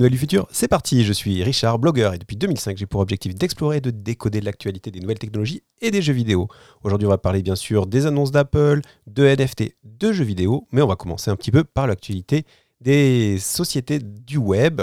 nouvelles 0.00 0.12
du 0.12 0.18
futur, 0.18 0.46
c'est 0.50 0.66
parti. 0.66 1.04
Je 1.04 1.12
suis 1.12 1.42
Richard, 1.42 1.78
blogueur, 1.78 2.14
et 2.14 2.18
depuis 2.18 2.36
2005, 2.36 2.78
j'ai 2.78 2.86
pour 2.86 3.00
objectif 3.00 3.34
d'explorer 3.34 3.76
et 3.76 3.80
de 3.82 3.90
décoder 3.90 4.40
l'actualité 4.40 4.90
des 4.90 4.98
nouvelles 4.98 5.18
technologies 5.18 5.62
et 5.82 5.90
des 5.90 6.00
jeux 6.00 6.14
vidéo. 6.14 6.48
Aujourd'hui, 6.82 7.06
on 7.06 7.10
va 7.10 7.18
parler 7.18 7.42
bien 7.42 7.54
sûr 7.54 7.86
des 7.86 8.06
annonces 8.06 8.30
d'Apple, 8.30 8.80
de 9.06 9.26
NFT, 9.26 9.74
de 9.84 10.12
jeux 10.12 10.24
vidéo, 10.24 10.66
mais 10.72 10.80
on 10.80 10.86
va 10.86 10.96
commencer 10.96 11.30
un 11.30 11.36
petit 11.36 11.50
peu 11.50 11.64
par 11.64 11.86
l'actualité 11.86 12.44
des 12.80 13.38
sociétés 13.38 13.98
du 13.98 14.38
web. 14.38 14.80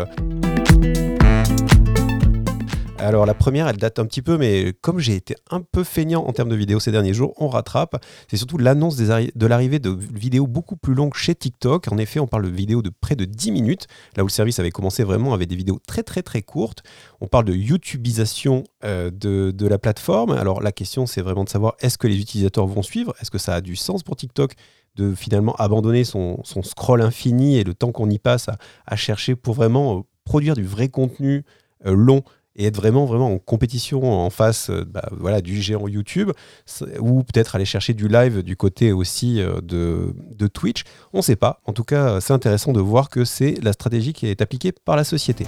Alors 2.99 3.27
la 3.27 3.35
première, 3.35 3.67
elle 3.67 3.77
date 3.77 3.99
un 3.99 4.05
petit 4.07 4.23
peu, 4.23 4.39
mais 4.39 4.73
comme 4.81 4.97
j'ai 4.97 5.15
été 5.15 5.35
un 5.51 5.61
peu 5.61 5.83
feignant 5.83 6.25
en 6.25 6.33
termes 6.33 6.49
de 6.49 6.55
vidéos 6.55 6.79
ces 6.79 6.91
derniers 6.91 7.13
jours, 7.13 7.33
on 7.37 7.47
rattrape. 7.47 8.03
C'est 8.27 8.37
surtout 8.37 8.57
l'annonce 8.57 8.95
de 8.97 9.47
l'arrivée 9.47 9.77
de 9.77 9.91
vidéos 9.91 10.47
beaucoup 10.47 10.75
plus 10.75 10.95
longues 10.95 11.13
chez 11.13 11.35
TikTok. 11.35 11.91
En 11.91 11.99
effet, 11.99 12.19
on 12.19 12.25
parle 12.25 12.45
de 12.45 12.49
vidéos 12.49 12.81
de 12.81 12.89
près 12.89 13.15
de 13.15 13.25
10 13.25 13.51
minutes, 13.51 13.87
là 14.15 14.23
où 14.23 14.27
le 14.27 14.31
service 14.31 14.57
avait 14.57 14.71
commencé 14.71 15.03
vraiment 15.03 15.35
avec 15.35 15.47
des 15.47 15.55
vidéos 15.55 15.79
très 15.87 16.01
très 16.01 16.23
très 16.23 16.41
courtes. 16.41 16.81
On 17.21 17.27
parle 17.27 17.45
de 17.45 17.53
YouTubeisation 17.53 18.63
euh, 18.83 19.11
de, 19.11 19.67
la 19.67 19.77
plateforme. 19.77 20.31
Alors 20.31 20.61
la 20.61 20.71
question, 20.71 21.05
c'est 21.05 21.21
vraiment 21.21 21.43
de 21.43 21.49
savoir 21.49 21.75
est-ce 21.79 21.99
que 21.99 22.07
les 22.07 22.19
utilisateurs 22.19 22.65
vont 22.65 22.81
suivre? 22.81 23.13
Est-ce 23.21 23.29
que 23.29 23.37
ça 23.37 23.53
a 23.53 23.61
du 23.61 23.75
sens 23.75 24.01
pour 24.01 24.15
TikTok 24.15 24.53
de 24.95 25.13
finalement 25.13 25.55
abandonner 25.57 26.03
son, 26.03 26.41
scroll 26.63 27.03
infini 27.03 27.57
et 27.57 27.63
le 27.63 27.75
temps 27.75 27.91
qu'on 27.91 28.09
y 28.09 28.17
passe 28.17 28.49
à, 28.87 28.95
chercher 28.95 29.35
pour 29.35 29.53
vraiment 29.53 29.99
euh, 29.99 30.01
produire 30.25 30.55
du 30.55 30.63
vrai 30.63 30.89
contenu 30.89 31.45
euh, 31.85 31.93
long 31.93 32.23
et 32.57 32.65
être 32.65 32.75
vraiment, 32.75 33.05
vraiment 33.05 33.33
en 33.33 33.37
compétition 33.37 34.03
en 34.03 34.29
face 34.29 34.69
euh, 34.69 34.83
bah, 34.85 35.07
voilà, 35.11 35.41
du 35.41 35.61
géant 35.61 35.87
YouTube, 35.87 36.31
ou 36.99 37.23
peut-être 37.23 37.55
aller 37.55 37.65
chercher 37.65 37.93
du 37.93 38.07
live 38.07 38.43
du 38.43 38.55
côté 38.55 38.91
aussi 38.91 39.39
euh, 39.39 39.61
de, 39.61 40.13
de 40.35 40.47
Twitch. 40.47 40.83
On 41.13 41.17
ne 41.17 41.23
sait 41.23 41.35
pas. 41.35 41.61
En 41.65 41.73
tout 41.73 41.83
cas, 41.83 42.19
c'est 42.19 42.33
intéressant 42.33 42.73
de 42.73 42.81
voir 42.81 43.09
que 43.09 43.23
c'est 43.25 43.55
la 43.63 43.73
stratégie 43.73 44.13
qui 44.13 44.27
est 44.27 44.41
appliquée 44.41 44.71
par 44.71 44.95
la 44.95 45.03
société. 45.03 45.45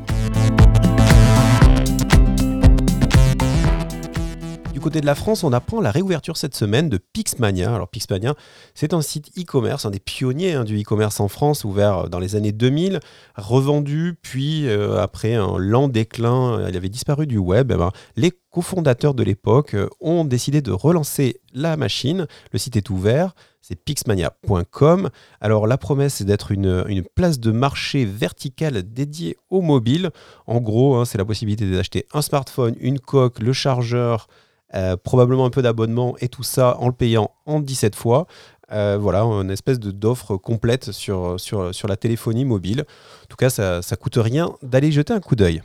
Côté 4.79 5.01
de 5.01 5.05
la 5.05 5.15
France, 5.15 5.43
on 5.43 5.51
apprend 5.51 5.81
la 5.81 5.91
réouverture 5.91 6.37
cette 6.37 6.55
semaine 6.55 6.87
de 6.87 6.97
Pixmania. 6.97 7.75
Alors 7.75 7.89
Pixmania, 7.89 8.33
c'est 8.73 8.93
un 8.93 9.01
site 9.01 9.29
e-commerce, 9.37 9.85
un 9.85 9.91
des 9.91 9.99
pionniers 9.99 10.53
hein, 10.53 10.63
du 10.63 10.79
e-commerce 10.79 11.19
en 11.19 11.27
France, 11.27 11.65
ouvert 11.65 11.97
euh, 11.97 12.07
dans 12.07 12.19
les 12.19 12.37
années 12.37 12.53
2000, 12.53 13.01
revendu, 13.35 14.17
puis 14.21 14.69
euh, 14.69 15.01
après 15.01 15.35
un 15.35 15.57
lent 15.57 15.89
déclin, 15.89 16.65
il 16.69 16.77
avait 16.77 16.87
disparu 16.87 17.27
du 17.27 17.37
web. 17.37 17.71
Eh 17.73 17.77
ben, 17.77 17.91
les 18.15 18.31
cofondateurs 18.51 19.13
de 19.13 19.23
l'époque 19.23 19.73
euh, 19.73 19.89
ont 19.99 20.23
décidé 20.23 20.61
de 20.61 20.71
relancer 20.71 21.41
la 21.53 21.75
machine. 21.75 22.25
Le 22.53 22.59
site 22.59 22.77
est 22.77 22.89
ouvert, 22.89 23.35
c'est 23.61 23.75
pixmania.com. 23.75 25.09
Alors 25.41 25.67
la 25.67 25.77
promesse 25.77 26.15
c'est 26.15 26.25
d'être 26.25 26.51
une, 26.51 27.03
place 27.15 27.39
de 27.39 27.51
marché 27.51 28.05
verticale 28.05 28.81
dédiée 28.83 29.35
au 29.49 29.61
mobile. 29.61 30.11
En 30.47 30.61
gros, 30.61 30.95
hein, 30.95 31.05
c'est 31.05 31.17
la 31.17 31.25
possibilité 31.25 31.69
d'acheter 31.69 32.05
un 32.13 32.21
smartphone, 32.21 32.75
une 32.79 32.99
coque, 32.99 33.39
le 33.39 33.51
chargeur, 33.51 34.27
euh, 34.75 34.95
probablement 34.97 35.45
un 35.45 35.49
peu 35.49 35.61
d'abonnement 35.61 36.15
et 36.19 36.29
tout 36.29 36.43
ça 36.43 36.77
en 36.79 36.87
le 36.87 36.93
payant 36.93 37.31
en 37.45 37.59
17 37.59 37.95
fois. 37.95 38.27
Euh, 38.71 38.97
voilà, 38.99 39.23
une 39.23 39.49
espèce 39.49 39.79
d'offre 39.79 40.37
complète 40.37 40.91
sur, 40.91 41.39
sur, 41.39 41.73
sur, 41.73 41.87
la 41.87 41.97
téléphonie 41.97 42.45
mobile. 42.45 42.85
En 43.23 43.25
tout 43.27 43.37
cas, 43.37 43.49
ça 43.49 43.79
ne 43.79 43.95
coûte 43.95 44.17
rien 44.17 44.51
d'aller 44.61 44.91
jeter 44.91 45.11
un 45.11 45.21
coup 45.21 45.35
d'œil. 45.35 45.63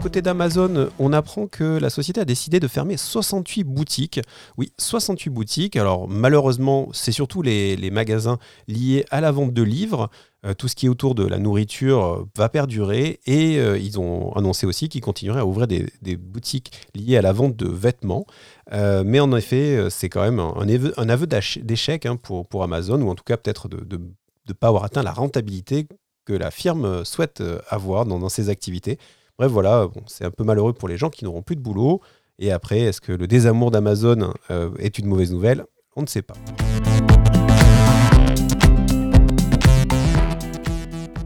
Côté 0.00 0.22
d'Amazon, 0.22 0.88
on 0.98 1.12
apprend 1.12 1.46
que 1.46 1.78
la 1.78 1.90
société 1.90 2.20
a 2.20 2.24
décidé 2.24 2.58
de 2.58 2.68
fermer 2.68 2.96
68 2.96 3.64
boutiques. 3.64 4.20
Oui, 4.56 4.72
68 4.78 5.30
boutiques. 5.30 5.76
Alors 5.76 6.08
malheureusement, 6.08 6.88
c'est 6.92 7.12
surtout 7.12 7.42
les, 7.42 7.90
magasins 7.90 8.38
liés 8.66 9.04
à 9.10 9.20
la 9.20 9.30
vente 9.30 9.52
de 9.52 9.62
livres. 9.62 10.08
Euh, 10.46 10.54
tout 10.54 10.68
ce 10.68 10.74
qui 10.74 10.86
est 10.86 10.88
autour 10.88 11.14
de 11.14 11.26
la 11.26 11.38
nourriture 11.38 12.04
euh, 12.04 12.24
va 12.34 12.48
perdurer 12.48 13.20
et 13.26 13.58
euh, 13.58 13.76
ils 13.76 14.00
ont 14.00 14.32
annoncé 14.32 14.64
aussi 14.64 14.88
qu'ils 14.88 15.02
continueraient 15.02 15.40
à 15.40 15.46
ouvrir 15.46 15.66
des, 15.66 16.16
boutiques 16.16 16.72
liées 16.94 17.18
à 17.18 17.22
la 17.22 17.32
vente 17.32 17.56
de 17.56 17.68
vêtements. 17.68 18.24
mais 18.72 19.20
en 19.20 19.36
effet, 19.36 19.88
c'est 19.90 20.08
quand 20.08 20.22
même 20.22 20.40
un, 20.40 21.08
aveu, 21.08 21.26
d'échec 21.26 22.06
hein, 22.06 22.16
pour 22.16 22.62
Amazon 22.62 23.02
ou 23.02 23.10
en 23.10 23.14
tout 23.14 23.24
cas 23.24 23.36
peut-être 23.36 23.68
de 23.68 24.00
ne 24.48 24.52
pas 24.54 24.68
avoir 24.68 24.84
atteint 24.84 25.02
la 25.02 25.12
rentabilité 25.12 25.86
que 26.24 26.32
la 26.32 26.50
firme 26.50 27.04
souhaite 27.04 27.42
avoir 27.68 28.06
dans 28.06 28.28
ses 28.28 28.48
activités. 28.48 28.98
Bref, 29.40 29.52
voilà, 29.52 29.88
c'est 30.06 30.26
un 30.26 30.30
peu 30.30 30.44
malheureux 30.44 30.74
pour 30.74 30.86
les 30.86 30.98
gens 30.98 31.08
qui 31.08 31.24
n'auront 31.24 31.40
plus 31.40 31.56
de 31.56 31.62
boulot. 31.62 32.02
Et 32.38 32.52
après, 32.52 32.80
est-ce 32.80 33.00
que 33.00 33.10
le 33.10 33.26
désamour 33.26 33.70
d'Amazon 33.70 34.34
euh, 34.50 34.68
est 34.78 34.98
une 34.98 35.06
mauvaise 35.06 35.32
nouvelle? 35.32 35.64
On 35.96 36.02
ne 36.02 36.06
sait 36.06 36.20
pas. 36.20 36.34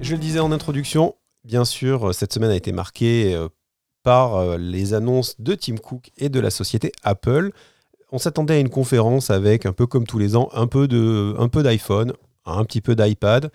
Je 0.00 0.12
le 0.12 0.18
disais 0.18 0.38
en 0.38 0.52
introduction, 0.52 1.16
bien 1.42 1.64
sûr, 1.64 2.14
cette 2.14 2.32
semaine 2.32 2.52
a 2.52 2.54
été 2.54 2.70
marquée 2.70 3.34
euh, 3.34 3.48
par 4.04 4.36
euh, 4.36 4.58
les 4.58 4.94
annonces 4.94 5.40
de 5.40 5.56
Tim 5.56 5.74
Cook 5.74 6.12
et 6.16 6.28
de 6.28 6.38
la 6.38 6.50
société 6.50 6.92
Apple. 7.02 7.50
On 8.12 8.18
s'attendait 8.18 8.54
à 8.54 8.60
une 8.60 8.70
conférence 8.70 9.30
avec, 9.30 9.66
un 9.66 9.72
peu 9.72 9.88
comme 9.88 10.06
tous 10.06 10.20
les 10.20 10.36
ans, 10.36 10.50
un 10.52 10.68
peu 10.68 10.86
d'iPhone, 10.86 12.12
un 12.46 12.64
petit 12.64 12.80
peu 12.80 12.94
d'iPad. 12.94 13.50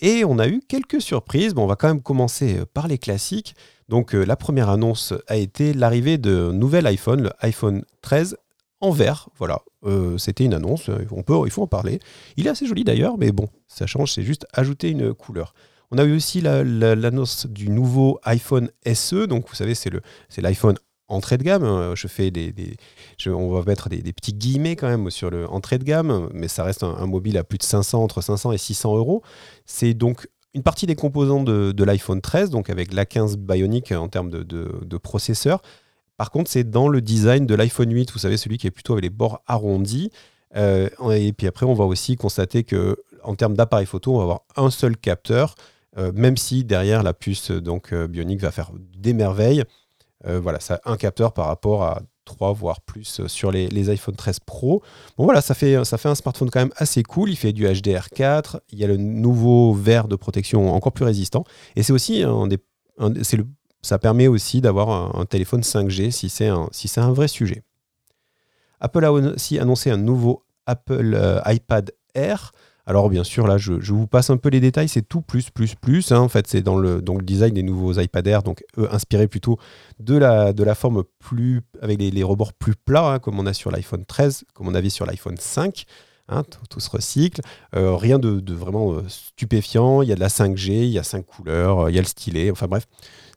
Et 0.00 0.24
on 0.24 0.38
a 0.38 0.48
eu 0.48 0.60
quelques 0.68 1.00
surprises. 1.00 1.54
Bon, 1.54 1.64
on 1.64 1.66
va 1.66 1.76
quand 1.76 1.88
même 1.88 2.02
commencer 2.02 2.60
par 2.72 2.88
les 2.88 2.98
classiques. 2.98 3.54
Donc 3.88 4.14
euh, 4.14 4.24
la 4.24 4.36
première 4.36 4.70
annonce 4.70 5.12
a 5.28 5.36
été 5.36 5.74
l'arrivée 5.74 6.18
de 6.18 6.50
nouvel 6.52 6.86
iPhone, 6.86 7.22
le 7.22 7.30
iPhone 7.40 7.84
13 8.02 8.36
en 8.80 8.90
vert. 8.90 9.28
Voilà, 9.38 9.60
euh, 9.84 10.18
c'était 10.18 10.44
une 10.44 10.54
annonce, 10.54 10.90
on 11.10 11.22
peut, 11.22 11.34
il 11.44 11.50
faut 11.50 11.62
en 11.62 11.66
parler. 11.66 12.00
Il 12.36 12.46
est 12.46 12.50
assez 12.50 12.66
joli 12.66 12.84
d'ailleurs, 12.84 13.18
mais 13.18 13.32
bon, 13.32 13.48
ça 13.66 13.86
change, 13.86 14.12
c'est 14.12 14.22
juste 14.22 14.46
ajouter 14.52 14.90
une 14.90 15.14
couleur. 15.14 15.54
On 15.90 15.98
a 15.98 16.04
eu 16.04 16.16
aussi 16.16 16.40
l'annonce 16.40 17.46
du 17.46 17.68
nouveau 17.68 18.18
iPhone 18.24 18.70
SE, 18.94 19.26
donc 19.26 19.48
vous 19.48 19.54
savez, 19.54 19.74
c'est 19.74 19.92
l'iPhone 20.38 20.76
entrée 21.08 21.38
de 21.38 21.42
gamme. 21.42 21.64
Hein. 21.64 21.94
Je 21.94 22.06
fais 22.08 22.30
des, 22.30 22.52
on 23.26 23.50
va 23.50 23.62
mettre 23.64 23.88
des, 23.88 24.12
petits 24.12 24.34
guillemets 24.34 24.76
quand 24.76 24.88
même 24.88 25.10
sur 25.10 25.30
le 25.30 25.48
entrée 25.48 25.78
de 25.78 25.84
gamme, 25.84 26.28
mais 26.32 26.48
ça 26.48 26.64
reste 26.64 26.82
un, 26.82 27.06
mobile 27.06 27.38
à 27.38 27.44
plus 27.44 27.58
de 27.58 27.62
500, 27.62 28.02
entre 28.02 28.20
500 28.20 28.52
et 28.52 28.58
600 28.58 28.96
euros. 28.96 29.22
C'est 29.66 29.94
donc 29.94 30.28
une 30.54 30.62
partie 30.62 30.86
des 30.86 30.94
composants 30.94 31.42
de, 31.42 31.84
l'iPhone 31.84 32.20
13, 32.20 32.50
donc 32.50 32.70
avec 32.70 32.92
l'A15 32.92 33.36
Bionic 33.36 33.92
en 33.92 34.08
termes 34.08 34.30
de, 34.30 34.96
processeur. 34.98 35.60
Par 36.16 36.30
contre, 36.30 36.48
c'est 36.48 36.68
dans 36.70 36.88
le 36.88 37.00
design 37.00 37.44
de 37.44 37.54
l'iPhone 37.54 37.92
8, 37.92 38.12
vous 38.12 38.20
savez, 38.20 38.36
celui 38.36 38.56
qui 38.56 38.68
est 38.68 38.70
plutôt 38.70 38.92
avec 38.92 39.02
les 39.02 39.10
bords 39.10 39.42
arrondis. 39.46 40.10
Euh, 40.56 40.88
et 41.12 41.32
puis 41.32 41.48
après, 41.48 41.66
on 41.66 41.74
va 41.74 41.84
aussi 41.84 42.14
constater 42.14 42.62
que 42.62 42.96
en 43.24 43.34
termes 43.34 43.54
d'appareil 43.54 43.86
photo, 43.86 44.14
on 44.14 44.18
va 44.18 44.22
avoir 44.22 44.40
un 44.56 44.70
seul 44.70 44.96
capteur, 44.96 45.56
euh, 45.98 46.12
même 46.14 46.36
si 46.36 46.62
derrière 46.64 47.02
la 47.02 47.14
puce 47.14 47.50
donc 47.50 47.92
euh, 47.92 48.06
Bionic 48.06 48.40
va 48.40 48.52
faire 48.52 48.70
des 48.96 49.12
merveilles. 49.12 49.64
Voilà, 50.24 50.60
ça 50.60 50.80
un 50.84 50.96
capteur 50.96 51.32
par 51.32 51.46
rapport 51.46 51.82
à 51.82 52.02
3 52.24 52.52
voire 52.52 52.80
plus 52.80 53.20
euh, 53.20 53.28
sur 53.28 53.50
les, 53.50 53.68
les, 53.68 53.90
iPhone 53.90 54.16
13 54.16 54.40
Pro. 54.40 54.82
Bon 55.16 55.24
voilà, 55.24 55.40
ça 55.40 55.54
fait, 55.54 55.84
ça 55.84 55.98
fait 55.98 56.08
un 56.08 56.14
smartphone 56.14 56.50
quand 56.50 56.60
même 56.60 56.72
assez 56.76 57.02
cool. 57.02 57.30
Il 57.30 57.36
fait 57.36 57.52
du 57.52 57.66
HDR4, 57.66 58.60
il 58.70 58.78
y 58.78 58.84
a 58.84 58.86
le 58.86 58.96
nouveau 58.96 59.74
verre 59.74 60.08
de 60.08 60.16
protection 60.16 60.72
encore 60.72 60.92
plus 60.92 61.04
résistant. 61.04 61.44
Et 61.76 61.82
c'est 61.82 61.92
aussi 61.92 62.22
un 62.22 62.46
des, 62.46 62.58
ça 63.82 63.98
permet 63.98 64.28
aussi 64.28 64.60
d'avoir 64.60 65.16
un, 65.18 65.24
téléphone 65.26 65.60
5G 65.60 66.10
si 66.10 66.28
c'est 66.28 66.48
un, 66.48 67.12
vrai 67.12 67.28
sujet. 67.28 67.62
Apple 68.80 69.04
a 69.04 69.12
aussi 69.12 69.58
annoncé 69.58 69.90
un 69.90 69.96
nouveau 69.96 70.44
Apple 70.66 71.14
euh, 71.14 71.40
iPad 71.46 71.92
Air. 72.14 72.52
Alors 72.86 73.08
bien 73.08 73.24
sûr, 73.24 73.46
là, 73.46 73.56
je, 73.56 73.72
vous 73.72 74.06
passe 74.06 74.28
un 74.28 74.36
peu 74.36 74.50
les 74.50 74.60
détails, 74.60 74.88
c'est 74.88 75.02
tout 75.02 75.22
plus, 75.22 75.48
plus, 75.50 75.74
plus. 75.74 76.12
Hein. 76.12 76.20
En 76.20 76.28
fait, 76.28 76.46
c'est 76.46 76.60
dans 76.60 76.76
le, 76.76 77.02
design 77.22 77.54
des 77.54 77.62
nouveaux 77.62 77.94
iPad 77.94 78.26
Air, 78.26 78.42
donc 78.42 78.62
inspiré 78.90 79.26
plutôt 79.26 79.58
de 80.00 80.16
la, 80.16 80.52
de 80.52 80.62
la 80.62 80.74
forme 80.74 81.04
plus, 81.18 81.62
avec 81.80 81.98
les, 81.98 82.22
rebords 82.22 82.52
plus 82.52 82.74
plats, 82.74 83.14
hein, 83.14 83.18
comme 83.18 83.38
on 83.40 83.46
a 83.46 83.54
sur 83.54 83.70
l'iPhone 83.70 84.04
13, 84.04 84.44
comme 84.52 84.68
on 84.68 84.74
avait 84.74 84.90
sur 84.90 85.06
l'iPhone 85.06 85.36
5. 85.38 85.86
Hein, 86.28 86.42
tout, 86.70 86.80
se 86.80 86.88
recycle. 86.88 87.42
Euh, 87.76 87.96
rien 87.96 88.18
de, 88.18 88.54
vraiment 88.54 88.94
euh, 88.94 89.04
stupéfiant. 89.08 90.00
Il 90.00 90.08
y 90.08 90.12
a 90.12 90.14
de 90.14 90.20
la 90.20 90.28
5G, 90.28 90.70
il 90.70 90.88
y 90.88 90.98
a 90.98 91.02
5 91.02 91.24
couleurs, 91.24 91.80
euh, 91.80 91.90
il 91.90 91.94
y 91.94 91.98
a 91.98 92.02
le 92.02 92.06
stylet. 92.06 92.50
Enfin 92.50 92.66
bref, 92.66 92.86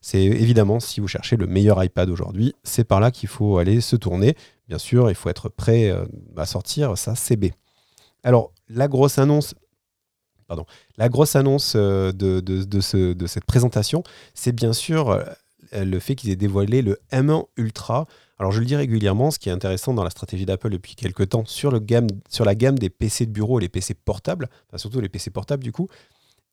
c'est 0.01 0.23
évidemment, 0.23 0.79
si 0.79 1.01
vous 1.01 1.07
cherchez 1.07 1.35
le 1.35 1.47
meilleur 1.47 1.83
iPad 1.83 2.09
aujourd'hui, 2.09 2.53
c'est 2.63 2.85
par 2.85 3.01
là 3.01 3.11
qu'il 3.11 3.27
faut 3.27 3.57
aller 3.57 3.81
se 3.81 3.97
tourner. 3.97 4.35
Bien 4.69 4.77
sûr, 4.77 5.09
il 5.09 5.15
faut 5.15 5.29
être 5.29 5.49
prêt 5.49 5.93
à 6.37 6.45
sortir 6.45 6.97
sa 6.97 7.15
CB. 7.15 7.53
Alors, 8.23 8.53
la 8.69 8.87
grosse 8.87 9.17
annonce, 9.17 9.55
euh, 11.75 12.11
de, 12.11 13.27
cette 13.27 13.45
présentation, 13.45 14.03
c'est 14.33 14.53
bien 14.53 14.73
sûr 14.73 15.09
euh, 15.09 15.23
le 15.73 15.99
fait 15.99 16.15
qu'ils 16.15 16.29
aient 16.29 16.35
dévoilé 16.35 16.81
le 16.81 16.99
M1 17.11 17.45
Ultra. 17.57 18.05
Alors 18.39 18.51
je 18.51 18.59
le 18.59 18.65
dis 18.65 18.75
régulièrement, 18.75 19.31
ce 19.31 19.39
qui 19.39 19.49
est 19.49 19.51
intéressant 19.51 19.93
dans 19.93 20.03
la 20.03 20.09
stratégie 20.09 20.45
d'Apple 20.45 20.69
depuis 20.69 20.95
quelques 20.95 21.29
temps 21.29 21.45
sur 21.45 21.71
la 21.71 21.79
gamme 21.79 22.79
des 22.79 22.89
PC 22.89 23.25
de 23.25 23.31
bureau 23.31 23.59
et 23.59 23.63
les 23.63 23.69
PC 23.69 23.93
portables, 23.95 24.47
enfin 24.67 24.77
surtout 24.77 25.01
les 25.01 25.09
PC 25.09 25.31
portables 25.31 25.63
du 25.63 25.71
coup, 25.71 25.87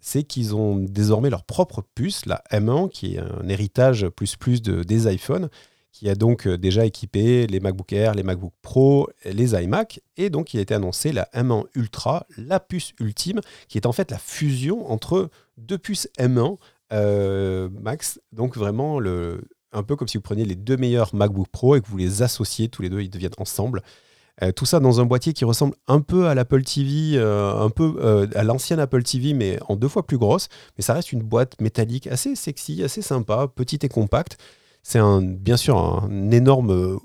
c'est 0.00 0.22
qu'ils 0.22 0.54
ont 0.54 0.76
désormais 0.76 1.30
leur 1.30 1.44
propre 1.44 1.82
puce, 1.94 2.26
la 2.26 2.42
M1, 2.50 2.90
qui 2.90 3.14
est 3.14 3.18
un 3.18 3.48
héritage 3.48 4.08
plus 4.08 4.36
plus 4.36 4.62
de, 4.62 4.82
des 4.82 5.12
iPhones, 5.12 5.48
qui 5.94 6.10
a 6.10 6.16
donc 6.16 6.48
déjà 6.48 6.84
équipé 6.84 7.46
les 7.46 7.60
MacBook 7.60 7.92
Air, 7.92 8.14
les 8.14 8.24
MacBook 8.24 8.52
Pro, 8.62 9.08
les 9.24 9.54
iMac. 9.54 10.00
Et 10.16 10.28
donc, 10.28 10.52
il 10.52 10.58
a 10.58 10.60
été 10.60 10.74
annoncé 10.74 11.12
la 11.12 11.28
M1 11.32 11.66
Ultra, 11.76 12.26
la 12.36 12.58
puce 12.58 12.94
ultime, 12.98 13.40
qui 13.68 13.78
est 13.78 13.86
en 13.86 13.92
fait 13.92 14.10
la 14.10 14.18
fusion 14.18 14.90
entre 14.90 15.30
deux 15.56 15.78
puces 15.78 16.08
M1 16.18 16.58
Max. 17.80 18.20
Donc, 18.32 18.56
vraiment, 18.56 18.98
un 19.72 19.82
peu 19.84 19.94
comme 19.94 20.08
si 20.08 20.16
vous 20.16 20.22
preniez 20.22 20.44
les 20.44 20.56
deux 20.56 20.76
meilleurs 20.76 21.14
MacBook 21.14 21.46
Pro 21.48 21.76
et 21.76 21.80
que 21.80 21.86
vous 21.86 21.96
les 21.96 22.22
associez 22.22 22.68
tous 22.68 22.82
les 22.82 22.90
deux, 22.90 23.00
ils 23.00 23.10
deviennent 23.10 23.30
ensemble. 23.38 23.80
Euh, 24.42 24.50
tout 24.50 24.66
ça 24.66 24.80
dans 24.80 25.00
un 25.00 25.06
boîtier 25.06 25.32
qui 25.32 25.44
ressemble 25.44 25.76
un 25.86 26.00
peu 26.00 26.26
à 26.26 26.34
l'Apple 26.34 26.64
TV, 26.64 27.16
euh, 27.16 27.54
un 27.54 27.70
peu 27.70 27.94
euh, 28.00 28.26
à 28.34 28.42
l'ancienne 28.42 28.80
Apple 28.80 29.02
TV, 29.04 29.32
mais 29.32 29.58
en 29.68 29.76
deux 29.76 29.88
fois 29.88 30.04
plus 30.04 30.18
grosse. 30.18 30.48
Mais 30.76 30.82
ça 30.82 30.94
reste 30.94 31.12
une 31.12 31.22
boîte 31.22 31.60
métallique 31.60 32.06
assez 32.08 32.34
sexy, 32.34 32.82
assez 32.82 33.02
sympa, 33.02 33.46
petite 33.46 33.84
et 33.84 33.88
compacte. 33.88 34.38
C'est 34.84 35.00
bien 35.22 35.56
sûr 35.56 35.76
un 35.78 36.30
énorme 36.30 37.00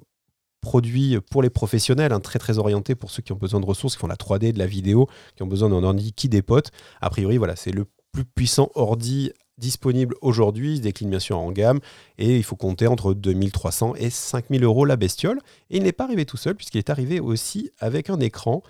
produit 0.61 1.17
pour 1.31 1.41
les 1.41 1.49
professionnels, 1.49 2.11
hein, 2.11 2.19
très 2.19 2.37
très 2.37 2.57
orienté 2.57 2.93
pour 2.93 3.09
ceux 3.09 3.23
qui 3.23 3.31
ont 3.31 3.37
besoin 3.37 3.61
de 3.61 3.65
ressources, 3.65 3.95
qui 3.95 4.01
font 4.01 4.07
la 4.07 4.17
3D, 4.17 4.51
de 4.51 4.59
la 4.59 4.67
vidéo, 4.67 5.07
qui 5.35 5.43
ont 5.43 5.47
besoin 5.47 5.69
d'un 5.69 5.83
ordi 5.83 6.13
qui 6.13 6.29
dépote. 6.29 6.71
A 7.01 7.09
priori, 7.09 7.37
voilà, 7.37 7.55
c'est 7.55 7.71
le 7.71 7.85
plus 8.11 8.25
puissant 8.25 8.69
ordi 8.75 9.31
disponible 9.57 10.15
aujourd'hui, 10.21 10.75
il 10.75 10.81
décline 10.81 11.09
bien 11.09 11.19
sûr 11.19 11.37
en 11.37 11.51
gamme, 11.51 11.79
et 12.17 12.37
il 12.37 12.43
faut 12.43 12.55
compter 12.55 12.87
entre 12.87 13.13
2300 13.13 13.95
et 13.95 14.09
5000 14.09 14.63
euros 14.63 14.85
la 14.85 14.95
bestiole. 14.95 15.39
Et 15.69 15.77
il 15.77 15.83
n'est 15.83 15.91
pas 15.91 16.05
arrivé 16.05 16.25
tout 16.25 16.37
seul, 16.37 16.55
puisqu'il 16.55 16.77
est 16.79 16.89
arrivé 16.89 17.19
aussi 17.19 17.71
avec 17.79 18.09
un 18.09 18.19
écran, 18.19 18.61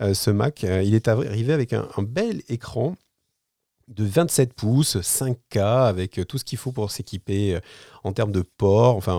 euh, 0.00 0.14
ce 0.14 0.30
Mac, 0.30 0.64
euh, 0.64 0.82
il 0.82 0.94
est 0.94 1.08
arrivé 1.08 1.52
avec 1.52 1.72
un, 1.72 1.86
bel 2.02 2.42
écran 2.48 2.96
de 3.88 4.04
27 4.04 4.54
pouces, 4.54 4.96
5K, 4.96 5.86
avec 5.86 6.20
tout 6.28 6.38
ce 6.38 6.44
qu'il 6.44 6.58
faut 6.58 6.72
pour 6.72 6.90
s'équiper 6.90 7.56
euh, 7.56 7.60
en 8.04 8.12
termes 8.12 8.32
de 8.32 8.42
port. 8.42 8.96
Enfin, 8.96 9.16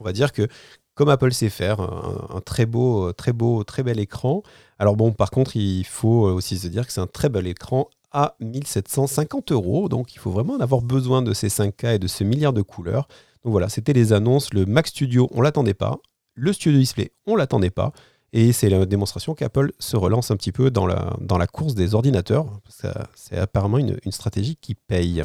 on 0.00 0.04
va 0.04 0.12
dire 0.12 0.32
que 0.32 0.48
comme 0.94 1.08
Apple 1.08 1.32
sait 1.32 1.48
faire, 1.48 1.80
un, 1.80 2.40
très 2.44 2.66
beau, 2.66 3.12
très 3.12 3.32
beau, 3.32 3.64
très 3.64 3.82
bel 3.82 3.98
écran. 3.98 4.42
Alors 4.78 4.96
bon, 4.96 5.12
par 5.12 5.30
contre, 5.30 5.56
il 5.56 5.84
faut 5.84 6.26
aussi 6.28 6.58
se 6.58 6.68
dire 6.68 6.86
que 6.86 6.92
c'est 6.92 7.00
un 7.00 7.06
très 7.06 7.30
bel 7.30 7.46
écran 7.46 7.88
à 8.10 8.36
1750 8.40 9.52
euros. 9.52 9.88
Donc 9.88 10.14
il 10.14 10.18
faut 10.18 10.30
vraiment 10.30 10.54
en 10.54 10.60
avoir 10.60 10.82
besoin 10.82 11.22
de 11.22 11.32
ces 11.32 11.48
5K 11.48 11.94
et 11.94 11.98
de 11.98 12.08
ce 12.08 12.24
milliard 12.24 12.52
de 12.52 12.62
couleurs. 12.62 13.08
Donc 13.42 13.52
voilà, 13.52 13.68
c'était 13.68 13.94
les 13.94 14.12
annonces. 14.12 14.52
Le 14.52 14.66
Mac 14.66 14.86
Studio, 14.86 15.28
on 15.32 15.40
l'attendait 15.40 15.74
pas. 15.74 15.98
Le 16.34 16.52
Studio 16.52 16.78
Display, 16.78 17.12
on 17.26 17.36
l'attendait 17.36 17.70
pas. 17.70 17.92
Et 18.34 18.52
c'est 18.52 18.70
la 18.70 18.86
démonstration 18.86 19.34
qu'Apple 19.34 19.72
se 19.78 19.94
relance 19.94 20.30
un 20.30 20.36
petit 20.36 20.52
peu 20.52 20.70
dans 20.70 20.86
la, 20.86 21.18
dans 21.20 21.36
la 21.36 21.46
course 21.46 21.74
des 21.74 21.94
ordinateurs. 21.94 22.46
C'est 23.14 23.36
apparemment 23.36 23.76
une, 23.76 23.98
stratégie 24.10 24.56
qui 24.56 24.74
paye. 24.74 25.22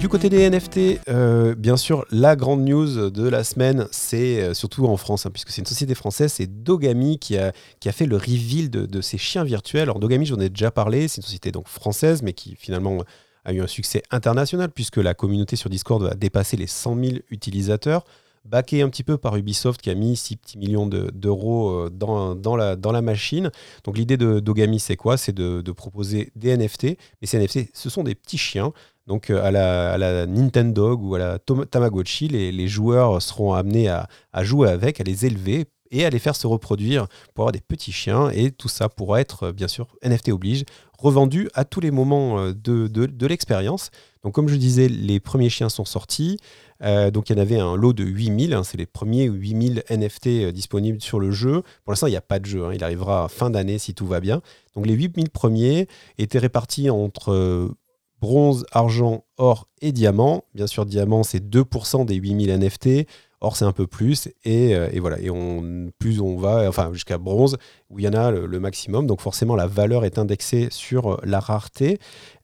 Du 0.00 0.08
côté 0.08 0.30
des 0.30 0.48
NFT, 0.48 1.00
euh, 1.10 1.54
bien 1.54 1.76
sûr, 1.76 2.06
la 2.10 2.36
grande 2.36 2.64
news 2.64 3.10
de 3.10 3.28
la 3.28 3.44
semaine, 3.44 3.86
c'est 3.90 4.40
euh, 4.40 4.54
surtout 4.54 4.86
en 4.86 4.96
France, 4.96 5.26
hein, 5.26 5.30
puisque 5.30 5.50
c'est 5.50 5.60
une 5.60 5.66
société 5.66 5.94
française, 5.94 6.32
c'est 6.32 6.62
Dogami 6.62 7.18
qui 7.18 7.36
a, 7.36 7.52
qui 7.80 7.90
a 7.90 7.92
fait 7.92 8.06
le 8.06 8.16
reveal 8.16 8.70
de, 8.70 8.86
de 8.86 9.00
ses 9.02 9.18
chiens 9.18 9.44
virtuels. 9.44 9.82
Alors 9.82 9.98
Dogami, 9.98 10.24
j'en 10.24 10.40
ai 10.40 10.48
déjà 10.48 10.70
parlé, 10.70 11.08
c'est 11.08 11.18
une 11.18 11.24
société 11.24 11.52
donc 11.52 11.68
française, 11.68 12.22
mais 12.22 12.32
qui 12.32 12.56
finalement 12.56 13.02
a 13.44 13.52
eu 13.52 13.60
un 13.60 13.66
succès 13.66 14.02
international, 14.10 14.70
puisque 14.70 14.96
la 14.96 15.12
communauté 15.12 15.54
sur 15.54 15.68
Discord 15.68 16.06
a 16.06 16.14
dépassé 16.14 16.56
les 16.56 16.66
100 16.66 16.96
000 16.96 17.16
utilisateurs 17.30 18.06
backé 18.44 18.82
un 18.82 18.88
petit 18.88 19.02
peu 19.02 19.16
par 19.16 19.36
Ubisoft 19.36 19.80
qui 19.80 19.90
a 19.90 19.94
mis 19.94 20.16
6 20.16 20.36
petits 20.36 20.58
millions 20.58 20.86
d'euros 20.86 21.70
euh, 21.70 21.90
dans, 21.90 22.34
dans, 22.34 22.56
la, 22.56 22.76
dans 22.76 22.92
la 22.92 23.02
machine. 23.02 23.50
Donc 23.84 23.96
l'idée 23.96 24.16
de 24.16 24.40
Dogami, 24.40 24.78
c'est 24.78 24.96
quoi? 24.96 25.16
C'est 25.16 25.32
de, 25.32 25.62
proposer 25.72 26.30
des 26.36 26.56
NFT. 26.56 26.96
Mais 27.20 27.26
ces 27.26 27.38
NFT, 27.38 27.70
ce 27.74 27.90
sont 27.90 28.04
des 28.04 28.14
petits 28.14 28.38
chiens. 28.38 28.72
Donc 29.06 29.30
euh, 29.30 29.42
à 29.42 29.50
la, 29.50 29.92
à 29.92 29.98
la 29.98 30.26
Nintendo 30.26 30.96
ou 30.96 31.14
à 31.14 31.18
la 31.18 31.38
Tamagotchi, 31.38 32.28
les, 32.28 32.68
joueurs 32.68 33.20
seront 33.20 33.54
amenés 33.54 33.88
à, 33.88 34.08
à, 34.32 34.44
jouer 34.44 34.68
avec, 34.68 35.00
à 35.00 35.04
les 35.04 35.26
élever 35.26 35.66
et 35.90 36.04
à 36.04 36.10
les 36.10 36.18
faire 36.18 36.36
se 36.36 36.46
reproduire 36.46 37.06
pour 37.34 37.42
avoir 37.42 37.52
des 37.52 37.60
petits 37.60 37.92
chiens. 37.92 38.30
Et 38.30 38.50
tout 38.50 38.68
ça 38.68 38.88
pourra 38.88 39.20
être, 39.20 39.44
euh, 39.44 39.52
bien 39.52 39.68
sûr, 39.68 39.88
NFT 40.04 40.30
oblige, 40.30 40.64
revendu 40.98 41.48
à 41.54 41.64
tous 41.64 41.80
les 41.80 41.90
moments 41.90 42.50
de, 42.50 42.86
de 42.86 43.26
l'expérience. 43.26 43.90
Donc 44.22 44.34
comme 44.34 44.48
je 44.48 44.56
disais, 44.56 44.88
les 44.88 45.20
premiers 45.20 45.50
chiens 45.50 45.68
sont 45.68 45.84
sortis. 45.84 46.38
Donc 47.12 47.30
il 47.30 47.36
y 47.36 47.38
en 47.38 47.42
avait 47.42 47.58
un 47.58 47.76
lot 47.76 47.92
de 47.92 48.04
8000, 48.04 48.52
hein, 48.52 48.62
c'est 48.62 48.76
les 48.76 48.86
premiers 48.86 49.24
8000 49.24 49.84
NFT 49.90 50.52
disponibles 50.52 51.00
sur 51.00 51.18
le 51.18 51.30
jeu. 51.30 51.62
Pour 51.84 51.92
l'instant, 51.92 52.06
il 52.06 52.10
n'y 52.10 52.16
a 52.16 52.20
pas 52.20 52.38
de 52.38 52.46
jeu, 52.46 52.64
hein, 52.64 52.72
il 52.74 52.84
arrivera 52.84 53.28
fin 53.28 53.50
d'année 53.50 53.78
si 53.78 53.94
tout 53.94 54.06
va 54.06 54.20
bien. 54.20 54.42
Donc 54.76 54.86
les 54.86 54.94
8000 54.94 55.30
premiers 55.30 55.88
étaient 56.18 56.38
répartis 56.38 56.90
entre 56.90 57.70
bronze, 58.20 58.64
argent, 58.72 59.24
or 59.36 59.68
et 59.82 59.92
diamant. 59.92 60.44
Bien 60.54 60.66
sûr, 60.66 60.86
diamant, 60.86 61.22
c'est 61.22 61.44
2% 61.44 62.06
des 62.06 62.14
8000 62.14 62.58
NFT. 62.58 63.06
Or, 63.44 63.56
c'est 63.56 63.66
un 63.66 63.72
peu 63.72 63.86
plus. 63.86 64.28
Et, 64.44 64.74
euh, 64.74 64.88
voilà. 65.00 65.20
Et 65.20 65.28
plus 65.98 66.20
on 66.20 66.38
va, 66.38 66.66
enfin, 66.66 66.90
jusqu'à 66.94 67.18
bronze, 67.18 67.58
où 67.90 67.98
il 67.98 68.04
y 68.04 68.08
en 68.08 68.14
a 68.14 68.30
le, 68.30 68.60
maximum. 68.60 69.06
Donc, 69.06 69.20
forcément, 69.20 69.54
la 69.54 69.66
valeur 69.66 70.06
est 70.06 70.18
indexée 70.18 70.68
sur 70.70 71.12
euh, 71.12 71.16
la 71.24 71.40
rareté. 71.40 71.98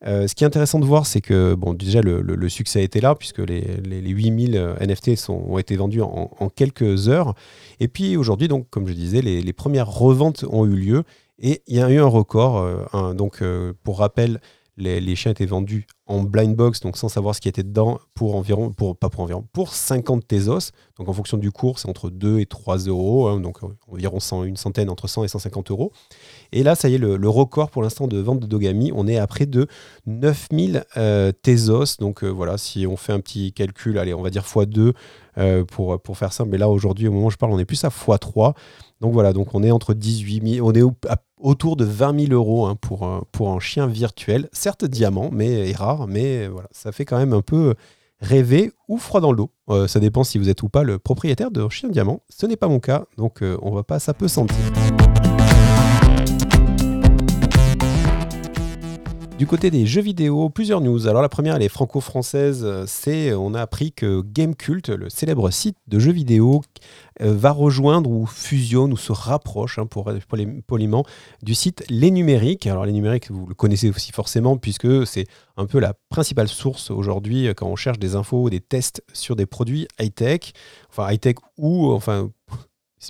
Euh, 0.05 0.27
ce 0.27 0.35
qui 0.35 0.43
est 0.43 0.47
intéressant 0.47 0.79
de 0.79 0.85
voir, 0.85 1.07
c'est 1.07 1.21
que, 1.21 1.57
déjà, 1.73 2.01
le, 2.01 2.49
succès 2.49 2.81
a 2.81 2.83
été 2.83 3.01
là, 3.01 3.15
puisque 3.15 3.39
les, 3.39 3.61
les, 3.83 4.09
8000 4.09 4.75
NFT 4.79 5.29
ont 5.29 5.57
été 5.57 5.75
vendus 5.75 6.01
en, 6.01 6.49
quelques 6.55 7.09
heures. 7.09 7.33
Et 7.79 7.87
puis, 7.87 8.15
aujourd'hui, 8.15 8.47
donc, 8.47 8.69
comme 8.69 8.87
je 8.87 8.93
disais, 8.93 9.21
les, 9.21 9.53
premières 9.53 9.89
reventes 9.89 10.45
ont 10.49 10.65
eu 10.65 10.75
lieu. 10.75 11.03
Et 11.43 11.63
il 11.65 11.77
y 11.77 11.81
a 11.81 11.89
eu 11.89 11.99
un 11.99 12.05
record. 12.05 12.63
donc, 13.15 13.43
pour 13.83 13.97
rappel, 13.97 14.39
les, 14.77 15.15
chiens 15.15 15.31
étaient 15.31 15.45
vendus 15.45 15.85
en 16.07 16.23
blind 16.23 16.55
box, 16.55 16.81
donc 16.81 16.97
sans 16.97 17.09
savoir 17.09 17.35
ce 17.35 17.41
qui 17.41 17.47
était 17.47 17.63
dedans, 17.63 17.99
pour 18.13 18.35
environ, 18.35 18.71
pour, 18.71 18.97
pas 18.97 19.09
pour 19.09 19.21
environ, 19.21 19.45
pour 19.53 19.73
50 19.73 20.27
Tezos. 20.27 20.71
Donc 20.97 21.07
en 21.07 21.13
fonction 21.13 21.37
du 21.37 21.51
cours, 21.51 21.79
c'est 21.79 21.89
entre 21.89 22.09
2 22.09 22.39
et 22.39 22.45
3 22.45 22.79
euros, 22.79 23.27
hein, 23.27 23.39
donc 23.39 23.59
environ 23.87 24.19
100, 24.19 24.43
une 24.43 24.57
centaine, 24.57 24.89
entre 24.89 25.07
100 25.07 25.23
et 25.23 25.27
150 25.27 25.71
euros. 25.71 25.91
Et 26.51 26.63
là, 26.63 26.75
ça 26.75 26.89
y 26.89 26.95
est, 26.95 26.97
le, 26.97 27.29
record 27.29 27.69
pour 27.69 27.81
l'instant 27.81 28.07
de 28.07 28.17
vente 28.17 28.39
de 28.39 28.47
Dogami, 28.47 28.91
on 28.93 29.07
est 29.07 29.17
à 29.17 29.27
près 29.27 29.45
de 29.45 29.67
9000 30.05 30.83
euh, 30.97 31.31
Tezos. 31.31 31.97
Donc 31.99 32.23
euh, 32.23 32.29
voilà, 32.29 32.57
si 32.57 32.85
on 32.87 32.97
fait 32.97 33.13
un 33.13 33.19
petit 33.19 33.53
calcul, 33.53 33.97
allez, 33.97 34.13
on 34.13 34.21
va 34.21 34.29
dire 34.29 34.43
x2 34.43 34.93
euh, 35.37 35.63
pour, 35.63 36.01
pour 36.01 36.17
faire 36.17 36.33
ça. 36.33 36.45
Mais 36.45 36.57
là, 36.57 36.69
aujourd'hui, 36.69 37.07
au 37.07 37.11
moment 37.11 37.27
où 37.27 37.31
je 37.31 37.37
parle, 37.37 37.53
on 37.53 37.59
est 37.59 37.65
plus 37.65 37.83
à 37.85 37.89
x3. 37.89 38.53
Donc 38.99 39.13
voilà, 39.13 39.33
donc 39.33 39.55
on 39.55 39.63
est 39.63 39.71
entre 39.71 39.93
18 39.93 40.55
000, 40.55 40.67
on 40.67 40.73
est 40.73 40.83
autour 41.41 41.75
de 41.75 41.85
20 41.85 42.27
000 42.27 42.33
euros 42.33 42.65
hein, 42.65 42.75
pour, 42.79 43.03
un, 43.03 43.23
pour 43.31 43.51
un 43.51 43.59
chien 43.59 43.87
virtuel, 43.87 44.49
certes 44.51 44.85
diamant, 44.85 45.29
mais 45.31 45.71
rare, 45.73 46.07
mais 46.07 46.47
voilà, 46.47 46.69
ça 46.71 46.91
fait 46.91 47.05
quand 47.05 47.17
même 47.17 47.33
un 47.33 47.41
peu 47.41 47.75
rêver 48.21 48.71
ou 48.87 48.97
froid 48.97 49.19
dans 49.19 49.31
le 49.31 49.37
dos. 49.37 49.51
Euh, 49.69 49.87
ça 49.87 49.99
dépend 49.99 50.23
si 50.23 50.37
vous 50.37 50.49
êtes 50.49 50.63
ou 50.63 50.69
pas 50.69 50.83
le 50.83 50.99
propriétaire 50.99 51.51
d'un 51.51 51.69
chien 51.69 51.89
diamant. 51.89 52.21
Ce 52.29 52.45
n'est 52.45 52.57
pas 52.57 52.67
mon 52.67 52.79
cas, 52.79 53.05
donc 53.17 53.41
euh, 53.41 53.57
on 53.61 53.71
va 53.71 53.83
pas, 53.83 53.99
ça 53.99 54.13
peut 54.13 54.27
sentir. 54.27 54.55
Du 59.41 59.47
côté 59.47 59.71
des 59.71 59.87
jeux 59.87 60.03
vidéo, 60.03 60.49
plusieurs 60.49 60.81
news. 60.81 61.07
Alors 61.07 61.23
la 61.23 61.27
première, 61.27 61.55
elle 61.55 61.63
est 61.63 61.67
franco-française. 61.67 62.85
C'est, 62.85 63.33
on 63.33 63.55
a 63.55 63.61
appris 63.61 63.91
que 63.91 64.21
Gamecult, 64.21 64.89
le 64.89 65.09
célèbre 65.09 65.49
site 65.49 65.77
de 65.87 65.97
jeux 65.97 66.11
vidéo, 66.11 66.61
euh, 67.21 67.33
va 67.33 67.49
rejoindre 67.49 68.11
ou 68.11 68.27
fusionne 68.27 68.93
ou 68.93 68.97
se 68.97 69.11
rapproche, 69.11 69.79
hein, 69.79 69.87
pour, 69.87 70.11
les, 70.11 70.45
poliment, 70.45 71.03
du 71.41 71.55
site 71.55 71.83
Les 71.89 72.11
Numériques. 72.11 72.67
Alors 72.67 72.85
les 72.85 72.91
Numériques, 72.91 73.31
vous 73.31 73.47
le 73.47 73.55
connaissez 73.55 73.89
aussi 73.89 74.11
forcément 74.11 74.57
puisque 74.57 75.07
c'est 75.07 75.25
un 75.57 75.65
peu 75.65 75.79
la 75.79 75.95
principale 76.09 76.47
source 76.47 76.91
aujourd'hui 76.91 77.47
euh, 77.47 77.55
quand 77.55 77.65
on 77.65 77.75
cherche 77.75 77.97
des 77.97 78.13
infos, 78.13 78.51
des 78.51 78.59
tests 78.59 79.03
sur 79.11 79.35
des 79.35 79.47
produits 79.47 79.87
high-tech, 79.99 80.53
enfin 80.91 81.11
high-tech 81.11 81.37
ou 81.57 81.91
enfin 81.91 82.29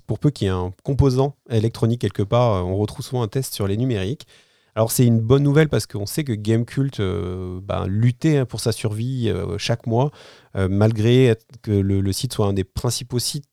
pour 0.08 0.18
peu 0.18 0.30
qu'il 0.30 0.46
y 0.46 0.48
ait 0.48 0.54
un 0.54 0.72
composant 0.84 1.36
électronique 1.50 2.00
quelque 2.00 2.24
part, 2.24 2.66
on 2.66 2.78
retrouve 2.78 3.06
souvent 3.06 3.22
un 3.22 3.28
test 3.28 3.54
sur 3.54 3.68
les 3.68 3.76
numériques. 3.76 4.26
Alors 4.76 4.92
c'est 4.92 5.06
une 5.06 5.20
bonne 5.20 5.44
nouvelle 5.44 5.68
parce 5.68 5.86
qu'on 5.86 6.06
sait 6.06 6.24
que 6.24 6.32
Gamecult 6.32 7.00
euh, 7.02 7.60
ben, 7.62 7.88
luttait 7.88 8.38
hein, 8.38 8.46
pour 8.46 8.62
sa 8.62 8.72
survie 8.72 9.30
euh, 9.30 9.58
chaque 9.58 9.86
mois, 9.86 10.12
euh, 10.56 10.70
malgré 10.70 11.36
que 11.62 11.72
le, 11.72 12.12
site 12.14 12.34
soit 12.34 12.48
un 12.48 12.54
des 12.54 12.64
principaux 12.64 13.20
sites 13.20 13.46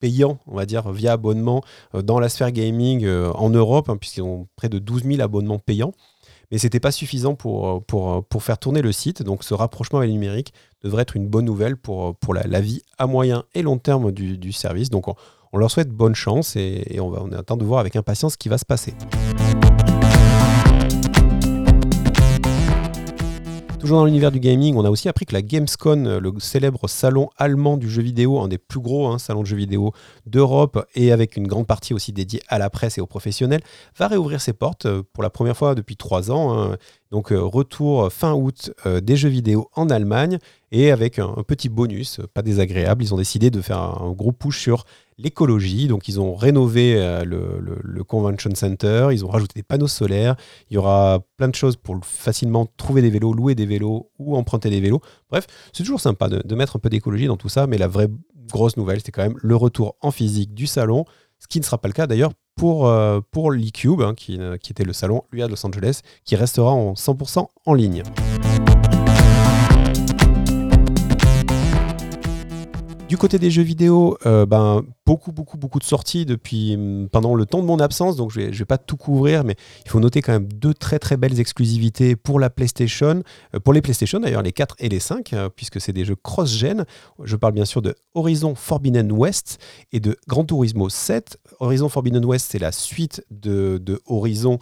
payants, 0.00 0.38
on 0.46 0.56
va 0.56 0.64
dire, 0.64 0.90
via 0.90 1.12
abonnement 1.12 1.62
dans 1.92 2.18
la 2.18 2.30
sphère 2.30 2.50
gaming 2.50 3.06
en 3.06 3.50
Europe, 3.50 3.90
hein, 3.90 3.98
puisqu'ils 3.98 4.22
ont 4.22 4.48
près 4.56 4.70
de 4.70 4.78
12 4.78 5.04
000 5.04 5.20
abonnements 5.20 5.58
payants. 5.58 5.92
Mais 6.50 6.56
ce 6.56 6.64
n'était 6.64 6.80
pas 6.80 6.92
suffisant 6.92 7.34
pour, 7.34 7.84
faire 8.40 8.56
tourner 8.56 8.80
le 8.80 8.90
site. 8.90 9.22
Donc 9.22 9.44
ce 9.44 9.52
rapprochement 9.52 9.98
avec 9.98 10.08
le 10.08 10.14
numérique 10.14 10.54
devrait 10.82 11.02
être 11.02 11.14
une 11.14 11.28
bonne 11.28 11.44
nouvelle 11.44 11.76
pour, 11.76 12.16
pour 12.16 12.32
la, 12.32 12.60
vie 12.62 12.80
à 12.96 13.06
moyen 13.06 13.44
et 13.54 13.60
long 13.60 13.76
terme 13.76 14.12
du, 14.12 14.52
service. 14.52 14.88
Donc 14.88 15.08
on, 15.08 15.58
leur 15.58 15.70
souhaite 15.70 15.90
bonne 15.90 16.14
chance 16.14 16.56
et, 16.56 16.98
on, 16.98 17.10
va, 17.10 17.22
on 17.22 17.30
attend 17.32 17.58
de 17.58 17.66
voir 17.66 17.80
avec 17.80 17.96
impatience 17.96 18.32
ce 18.32 18.38
qui 18.38 18.48
va 18.48 18.56
se 18.56 18.64
passer. 18.64 18.94
Toujours 23.84 23.98
dans 23.98 24.06
l'univers 24.06 24.32
du 24.32 24.40
gaming, 24.40 24.76
on 24.76 24.84
a 24.86 24.88
aussi 24.88 25.10
appris 25.10 25.26
que 25.26 25.34
la 25.34 25.42
Gamescom, 25.42 26.16
le 26.16 26.32
célèbre 26.38 26.88
salon 26.88 27.28
allemand 27.36 27.76
du 27.76 27.90
jeu 27.90 28.00
vidéo, 28.00 28.40
un 28.40 28.48
des 28.48 28.56
plus 28.56 28.80
gros 28.80 29.08
hein, 29.08 29.18
salons 29.18 29.42
de 29.42 29.46
jeux 29.46 29.58
vidéo 29.58 29.92
d'Europe 30.24 30.86
et 30.94 31.12
avec 31.12 31.36
une 31.36 31.46
grande 31.46 31.66
partie 31.66 31.92
aussi 31.92 32.10
dédiée 32.10 32.40
à 32.48 32.56
la 32.56 32.70
presse 32.70 32.96
et 32.96 33.02
aux 33.02 33.06
professionnels, 33.06 33.60
va 33.98 34.08
réouvrir 34.08 34.40
ses 34.40 34.54
portes 34.54 34.86
euh, 34.86 35.02
pour 35.12 35.22
la 35.22 35.28
première 35.28 35.54
fois 35.54 35.74
depuis 35.74 35.98
trois 35.98 36.30
ans. 36.30 36.58
Hein. 36.58 36.78
Donc 37.10 37.30
euh, 37.30 37.38
retour 37.42 38.10
fin 38.10 38.32
août 38.32 38.72
euh, 38.86 39.02
des 39.02 39.16
jeux 39.16 39.28
vidéo 39.28 39.68
en 39.74 39.90
Allemagne 39.90 40.38
et 40.72 40.90
avec 40.90 41.18
un, 41.18 41.44
petit 41.46 41.68
bonus, 41.68 42.20
pas 42.32 42.40
désagréable, 42.42 43.04
ils 43.04 43.12
ont 43.12 43.18
décidé 43.18 43.50
de 43.50 43.60
faire 43.60 43.78
un, 43.78 44.12
gros 44.12 44.32
push 44.32 44.60
sur 44.60 44.86
l'écologie. 45.18 45.88
Donc 45.88 46.08
ils 46.08 46.20
ont 46.20 46.34
rénové 46.34 46.94
le, 47.24 47.58
le, 47.60 48.04
Convention 48.04 48.54
Center, 48.54 49.08
ils 49.12 49.24
ont 49.24 49.28
rajouté 49.28 49.54
des 49.56 49.62
panneaux 49.62 49.88
solaires, 49.88 50.36
il 50.70 50.74
y 50.74 50.76
aura 50.76 51.20
plein 51.36 51.48
de 51.48 51.54
choses 51.54 51.76
pour 51.76 51.96
facilement 52.04 52.66
trouver 52.76 53.02
des 53.02 53.10
vélos, 53.10 53.32
louer 53.32 53.54
des 53.54 53.66
vélos 53.66 54.10
ou 54.18 54.36
emprunter 54.36 54.70
des 54.70 54.80
vélos. 54.80 55.00
Bref, 55.30 55.46
c'est 55.72 55.82
toujours 55.82 56.00
sympa 56.00 56.28
de, 56.28 56.54
mettre 56.54 56.76
un 56.76 56.78
peu 56.78 56.90
d'écologie 56.90 57.26
dans 57.26 57.36
tout 57.36 57.48
ça, 57.48 57.66
mais 57.66 57.78
la 57.78 57.88
vraie 57.88 58.08
grosse 58.50 58.76
nouvelle, 58.76 59.00
c'est 59.04 59.10
quand 59.10 59.22
même 59.22 59.38
le 59.42 59.56
retour 59.56 59.96
en 60.00 60.10
physique 60.10 60.54
du 60.54 60.66
salon, 60.66 61.04
ce 61.38 61.48
qui 61.48 61.58
ne 61.58 61.64
sera 61.64 61.78
pas 61.78 61.88
le 61.88 61.94
cas 61.94 62.06
d'ailleurs 62.06 62.32
pour, 62.54 62.86
euh, 62.86 63.20
pour 63.30 63.50
l'eCube, 63.50 64.02
hein, 64.02 64.14
qui, 64.14 64.38
qui, 64.60 64.72
était 64.72 64.84
le 64.84 64.92
salon 64.92 65.22
UA 65.32 65.46
de 65.46 65.50
Los 65.52 65.66
Angeles, 65.66 66.00
qui 66.24 66.36
restera 66.36 66.70
en 66.70 66.92
100% 66.92 67.48
en 67.66 67.74
ligne. 67.74 68.02
Du 73.06 73.18
côté 73.18 73.38
des 73.38 73.50
jeux 73.50 73.62
vidéo, 73.62 74.16
euh, 74.24 74.46
ben, 74.46 74.82
beaucoup, 75.04 75.30
beaucoup, 75.30 75.58
beaucoup 75.58 75.78
de 75.78 75.84
sorties 75.84 76.24
mm, 76.26 77.08
pendant 77.12 77.34
le 77.34 77.44
temps 77.44 77.60
de 77.60 77.66
mon 77.66 77.78
absence, 77.78 78.16
donc 78.16 78.32
je 78.32 78.40
ne 78.40 78.50
vais, 78.50 78.64
pas 78.64 78.78
tout 78.78 78.96
couvrir, 78.96 79.44
mais 79.44 79.56
il 79.84 79.90
faut 79.90 80.00
noter 80.00 80.22
quand 80.22 80.32
même 80.32 80.50
deux 80.50 80.72
très 80.72 80.98
très 80.98 81.18
belles 81.18 81.38
exclusivités 81.38 82.16
pour 82.16 82.40
la 82.40 82.48
PlayStation, 82.48 83.22
euh, 83.54 83.60
pour 83.60 83.74
les 83.74 83.82
PlayStation 83.82 84.20
d'ailleurs, 84.20 84.40
les 84.40 84.52
4 84.52 84.76
et 84.78 84.88
les 84.88 85.00
5, 85.00 85.34
euh, 85.34 85.50
puisque 85.54 85.82
c'est 85.82 85.92
des 85.92 86.06
jeux 86.06 86.16
cross-gen. 86.16 86.86
Je 87.22 87.36
parle 87.36 87.52
bien 87.52 87.66
sûr 87.66 87.82
de 87.82 87.94
Horizon 88.14 88.54
Forbidden 88.54 89.12
West 89.12 89.58
et 89.92 90.00
de 90.00 90.16
Gran 90.26 90.44
Turismo 90.44 90.88
7. 90.88 91.38
Horizon 91.60 91.90
Forbidden 91.90 92.24
West, 92.24 92.48
c'est 92.52 92.58
la 92.58 92.72
suite 92.72 93.22
de, 93.30 93.82
Horizon, 94.06 94.58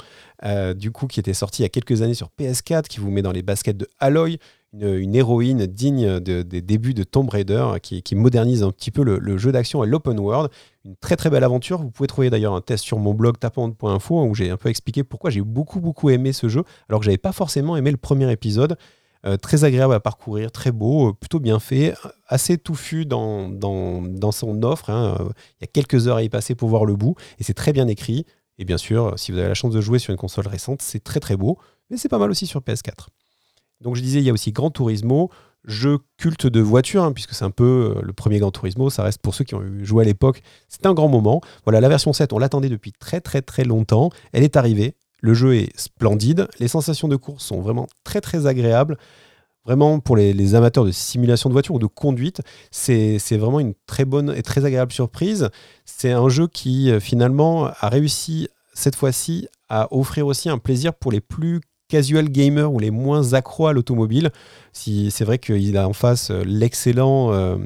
du 0.75 0.91
coup, 0.91 1.07
qui 1.07 1.21
était 1.21 1.33
sorti 1.33 1.63
il 1.63 1.65
y 1.65 1.67
a 1.67 1.69
quelques 1.69 2.03
années 2.03 2.15
sur 2.15 2.31
PS4, 2.39 2.89
qui 2.89 2.99
vous 2.99 3.11
met 3.11 3.23
dans 3.23 3.31
les 3.31 3.43
baskets 3.43 3.77
de 3.77 3.89
Aloy 4.01 4.39
une, 4.73 5.15
héroïne 5.15 5.67
digne 5.67 6.21
des 6.21 6.63
débuts 6.63 6.95
de 6.95 7.05
Tomb 7.05 7.29
Raider 7.29 7.67
qui, 7.83 8.15
modernise 8.15 8.63
un 8.63 8.71
petit 8.71 8.91
peu 8.91 9.03
le, 9.03 9.39
jeu 9.39 9.53
d'action 9.53 9.85
et 9.85 9.87
l'open 9.87 10.19
world. 10.19 10.51
Une 10.85 10.97
très 10.97 11.17
très 11.17 11.31
belle 11.31 11.45
aventure. 11.45 11.81
Vous 11.81 11.91
pouvez 11.91 12.07
trouver 12.07 12.31
d'ailleurs 12.31 12.55
un 12.55 12.61
test 12.61 12.85
sur 12.85 12.99
mon 12.99 13.15
blog 13.15 13.39
tapant.info 13.39 14.19
hein, 14.19 14.25
où 14.25 14.35
j'ai 14.35 14.51
un 14.51 14.57
peu 14.57 14.69
expliqué 14.69 15.05
pourquoi 15.05 15.31
j'ai 15.31 15.43
beaucoup 15.43 15.81
beaucoup 15.81 16.11
aimé 16.11 16.33
ce 16.33 16.49
jeu 16.49 16.65
alors 16.89 17.01
que 17.01 17.05
j'avais 17.05 17.19
pas 17.19 17.33
forcément 17.33 17.77
aimé 17.77 17.91
le 17.91 17.97
premier 17.97 18.31
épisode. 18.31 18.77
Euh, 19.25 19.37
très 19.37 19.63
agréable 19.63 19.95
à 19.95 20.01
parcourir, 20.01 20.51
très 20.51 20.73
beau, 20.73 21.11
euh, 21.11 21.13
plutôt 21.13 21.39
bien 21.39 21.61
fait, 21.61 21.95
assez 22.27 22.59
touffu 22.59 23.07
dans, 23.07 23.49
dans, 23.49 24.33
son 24.33 24.65
offre. 24.65 24.91
Hein. 24.91 25.17
Il 25.61 25.63
y 25.63 25.65
a 25.65 25.69
quelques 25.69 26.09
heures 26.09 26.17
à 26.17 26.25
y 26.25 26.29
passer 26.29 26.57
pour 26.57 26.69
voir 26.69 26.85
le 26.85 26.97
bout 26.97 27.15
et 27.39 27.45
c'est 27.45 27.55
très 27.55 27.73
bien 27.73 27.87
écrit. 27.87 28.27
Et 28.59 28.65
bien 28.65 28.79
sûr, 28.79 29.13
si 29.17 29.31
vous 29.31 29.39
avez 29.39 29.49
la 29.49 29.55
chance 29.55 29.73
de 29.73 29.81
jouer 29.81 30.01
sur 30.01 30.11
une 30.11 30.19
console 30.19 30.49
récente, 30.49 30.83
c'est 30.83 31.05
très 31.05 31.21
très 31.21 31.37
beau, 31.37 31.57
mais 31.89 31.97
c'est 31.99 32.09
pas 32.09 32.19
mal 32.19 32.31
aussi 32.31 32.47
sur 32.47 32.61
PS4. 32.63 33.07
Donc 33.83 33.97
je 33.97 34.01
disais, 34.01 34.21
il 34.21 34.25
y 34.25 34.31
a 34.31 34.33
aussi 34.33 34.53
Gran 34.53 34.71
Turismo, 34.71 35.31
jeu 35.65 35.99
culte 36.17 36.47
de 36.47 36.61
voiture, 36.61 37.05
hein, 37.05 37.13
puisque 37.13 37.35
c'est 37.35 37.45
un 37.45 37.51
peu 37.51 37.95
euh, 37.97 38.03
le 38.03 38.13
premier 38.13 38.39
Gran 38.39 38.51
Turismo, 38.51 38.91
ça 38.91 39.03
reste 39.03 39.21
pour 39.21 39.35
ceux 39.35 39.45
qui 39.45 39.55
ont 39.55 39.63
joué 39.83 40.03
à 40.03 40.07
l'époque, 40.07 40.43
c'est 40.69 40.87
un 40.87 40.95
grand 40.95 41.09
moment. 41.09 41.41
Voilà, 41.65 41.81
la 41.81 41.89
version 41.89 42.13
7, 42.13 42.33
on 42.33 42.39
l'attendait 42.39 42.69
depuis 42.69 42.93
très 42.93 43.21
très 43.21 43.43
très 43.43 43.65
longtemps, 43.65 44.11
elle 44.33 44.45
est 44.45 44.57
arrivée, 44.57 44.95
le 45.21 45.35
jeu 45.35 45.55
est 45.55 45.79
splendide, 45.79 46.49
les 46.59 46.69
sensations 46.69 47.09
de 47.09 47.17
course 47.17 47.45
sont 47.45 47.61
vraiment 47.61 47.87
très 48.05 48.21
très 48.21 48.47
agréables. 48.47 48.99
Vraiment, 49.65 50.01
pour 50.01 50.17
les, 50.17 50.57
amateurs 50.57 50.85
de 50.85 50.91
simulation 50.91 51.49
de 51.49 51.53
voiture 51.53 51.77
ou 51.77 51.79
de 51.79 51.87
conduite, 51.87 52.41
c'est 52.73 53.19
vraiment 53.37 53.61
une 53.61 53.75
très 53.87 54.05
bonne 54.05 54.35
et 54.37 54.43
très 54.43 54.65
agréable 54.65 54.91
surprise. 54.91 55.51
C'est 55.85 56.11
un 56.11 56.29
jeu 56.29 56.49
qui, 56.49 56.91
euh, 56.91 56.99
finalement, 56.99 57.67
a 57.67 57.89
réussi, 57.89 58.49
cette 58.75 58.97
fois-ci, 58.97 59.47
à 59.69 59.87
offrir 59.95 60.27
aussi 60.27 60.49
un 60.49 60.59
plaisir 60.59 60.93
pour 60.95 61.13
les 61.13 61.21
plus 61.21 61.61
casual 61.93 62.31
gamer 62.31 62.73
ou 62.73 62.79
les 62.79 62.91
moins 62.91 63.35
accros 63.35 63.67
à 63.67 63.75
l'automobile. 63.75 64.31
Si, 64.73 65.11
c'est 65.11 65.27
vrai 65.27 65.39
qu'il 65.39 65.77
a 65.77 65.87
en 65.87 65.93
face 65.93 66.31
euh, 66.31 66.43
l'excellent 66.43 67.31
euh, 67.33 67.59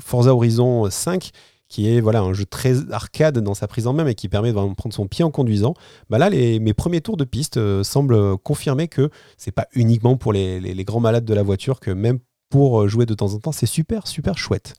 Forza 0.00 0.34
Horizon 0.34 0.90
5 0.90 1.30
qui 1.68 1.88
est 1.88 2.00
voilà 2.00 2.22
un 2.22 2.32
jeu 2.32 2.44
très 2.44 2.90
arcade 2.90 3.38
dans 3.38 3.54
sa 3.54 3.68
prise 3.68 3.86
en 3.86 3.92
main 3.92 4.02
mais 4.02 4.16
qui 4.16 4.28
permet 4.28 4.48
de 4.48 4.74
prendre 4.74 4.92
son 4.92 5.06
pied 5.06 5.22
en 5.22 5.30
conduisant. 5.30 5.74
Bah 6.10 6.18
là, 6.18 6.28
les, 6.28 6.58
mes 6.58 6.74
premiers 6.74 7.00
tours 7.00 7.16
de 7.16 7.22
piste 7.22 7.56
euh, 7.56 7.84
semblent 7.84 8.36
confirmer 8.38 8.88
que 8.88 9.10
c'est 9.36 9.52
pas 9.52 9.68
uniquement 9.74 10.16
pour 10.16 10.32
les, 10.32 10.58
les, 10.58 10.84
grands 10.84 10.98
malades 10.98 11.24
de 11.24 11.34
la 11.34 11.44
voiture, 11.44 11.78
que 11.78 11.92
même 11.92 12.18
pour 12.50 12.88
jouer 12.88 13.06
de 13.06 13.14
temps 13.14 13.32
en 13.34 13.38
temps, 13.38 13.52
c'est 13.52 13.66
super 13.66 14.08
super 14.08 14.36
chouette. 14.38 14.74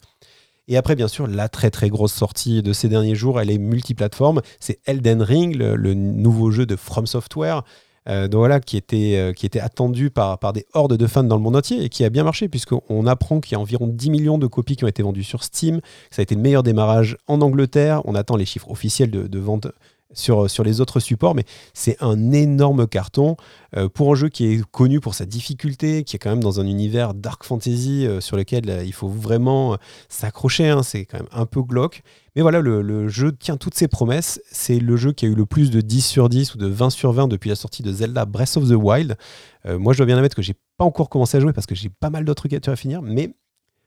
Et 0.67 0.75
après, 0.75 0.95
bien 0.95 1.07
sûr, 1.07 1.25
la 1.25 1.47
très 1.47 1.71
très 1.71 1.89
grosse 1.89 2.13
sortie 2.13 2.61
de 2.61 2.73
ces 2.73 2.89
derniers 2.89 3.15
jours, 3.15 3.39
elle 3.39 3.49
est 3.49 3.57
multiplateforme. 3.59 4.41
C'est 4.59 4.81
Elden 4.85 5.21
Ring, 5.21 5.55
le 5.55 5.93
nouveau 5.93 6.51
jeu 6.51 6.65
de 6.65 6.75
From 6.75 7.07
Software. 7.07 7.63
Euh, 8.09 8.27
donc 8.27 8.39
voilà, 8.39 8.59
qui 8.59 8.75
était, 8.75 9.15
euh, 9.17 9.61
attendu 9.61 10.09
par, 10.09 10.39
par 10.39 10.53
des 10.53 10.65
hordes 10.73 10.97
de 10.97 11.07
fans 11.07 11.23
dans 11.23 11.35
le 11.35 11.41
monde 11.41 11.55
entier 11.55 11.83
et 11.83 11.89
qui 11.89 12.03
a 12.03 12.09
bien 12.09 12.23
marché 12.23 12.49
puisqu'on 12.49 13.05
apprend 13.05 13.39
qu'il 13.39 13.53
y 13.53 13.55
a 13.55 13.59
environ 13.59 13.87
10 13.87 14.09
millions 14.09 14.37
de 14.37 14.47
copies 14.47 14.75
qui 14.75 14.83
ont 14.83 14.87
été 14.87 15.03
vendues 15.03 15.23
sur 15.23 15.43
Steam. 15.43 15.81
Ça 16.09 16.21
a 16.21 16.23
été 16.23 16.35
le 16.35 16.41
meilleur 16.41 16.63
démarrage 16.63 17.17
en 17.27 17.41
Angleterre. 17.41 18.01
On 18.05 18.15
attend 18.15 18.35
les 18.35 18.45
chiffres 18.45 18.71
officiels 18.71 19.11
de, 19.11 19.27
de 19.27 19.39
vente 19.39 19.67
sur, 20.13 20.49
sur 20.49 20.63
les 20.63 20.81
autres 20.81 20.99
supports, 20.99 21.35
mais 21.35 21.43
c'est 21.73 21.97
un 22.01 22.31
énorme 22.31 22.87
carton 22.87 23.37
euh, 23.77 23.89
pour 23.89 24.11
un 24.11 24.15
jeu 24.15 24.29
qui 24.29 24.45
est 24.45 24.65
connu 24.71 24.99
pour 24.99 25.13
sa 25.13 25.25
difficulté, 25.25 26.03
qui 26.03 26.15
est 26.15 26.19
quand 26.19 26.31
même 26.31 26.43
dans 26.43 26.59
un 26.59 26.65
univers 26.65 27.13
dark 27.13 27.43
fantasy 27.43 28.07
euh, 28.07 28.19
sur 28.19 28.35
lequel 28.35 28.69
euh, 28.69 28.83
il 28.83 28.93
faut 28.93 29.07
vraiment 29.07 29.77
s'accrocher, 30.07 30.69
hein, 30.69 30.83
c'est 30.83 31.05
quand 31.05 31.17
même 31.17 31.29
un 31.31 31.45
peu 31.45 31.61
glauque. 31.61 32.01
Mais 32.35 32.41
voilà, 32.41 32.61
le, 32.61 33.07
jeu 33.07 33.31
tient 33.31 33.57
toutes 33.57 33.75
ses 33.75 33.87
promesses. 33.87 34.41
C'est 34.49 34.79
le 34.79 34.95
jeu 34.95 35.11
qui 35.11 35.25
a 35.25 35.29
eu 35.29 35.35
le 35.35 35.45
plus 35.45 35.71
de 35.71 35.81
10 35.81 36.01
sur 36.01 36.29
10 36.29 36.55
ou 36.55 36.57
de 36.57 36.67
20 36.67 36.89
sur 36.89 37.11
20 37.11 37.27
depuis 37.27 37.49
la 37.49 37.55
sortie 37.55 37.83
de 37.83 37.91
Zelda 37.91 38.25
Breath 38.25 38.55
of 38.55 38.69
the 38.69 38.73
Wild. 38.73 39.17
moi, 39.65 39.93
je 39.93 39.97
dois 39.97 40.05
bien 40.05 40.15
admettre 40.15 40.35
que 40.35 40.41
j'ai 40.41 40.55
pas 40.77 40.85
encore 40.85 41.09
commencé 41.09 41.37
à 41.37 41.39
jouer 41.39 41.53
parce 41.53 41.65
que 41.65 41.75
j'ai 41.75 41.89
pas 41.89 42.09
mal 42.09 42.23
d'autres 42.23 42.47
trucs 42.47 42.67
à 42.67 42.75
finir, 42.75 43.01
mais 43.01 43.33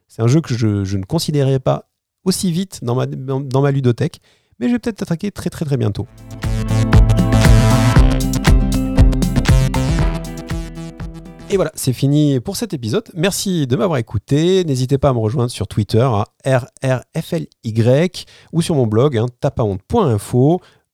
c'est 0.08 0.22
un 0.22 0.26
jeu 0.26 0.40
que 0.40 0.54
je, 0.54 0.84
je, 0.84 0.98
ne 0.98 1.04
considérais 1.04 1.60
pas 1.60 1.88
aussi 2.24 2.52
vite 2.52 2.80
dans 2.82 2.94
ma, 2.94 3.06
dans 3.06 3.62
ma 3.62 3.70
ludothèque 3.70 4.20
mais 4.58 4.68
je 4.68 4.72
vais 4.72 4.78
peut-être 4.78 4.98
t'attaquer 4.98 5.30
très 5.30 5.50
très 5.50 5.64
très 5.64 5.76
bientôt. 5.76 6.06
Et 11.52 11.56
voilà, 11.56 11.70
c'est 11.74 11.92
fini 11.92 12.40
pour 12.40 12.56
cet 12.56 12.72
épisode. 12.72 13.10
Merci 13.14 13.66
de 13.66 13.76
m'avoir 13.76 13.98
écouté. 13.98 14.64
N'hésitez 14.64 14.96
pas 14.96 15.10
à 15.10 15.12
me 15.12 15.18
rejoindre 15.18 15.50
sur 15.50 15.68
Twitter 15.68 16.00
à 16.00 16.24
RRFLY 16.46 18.24
ou 18.54 18.62
sur 18.62 18.74
mon 18.74 18.86
blog 18.86 19.18
hein, 19.18 19.26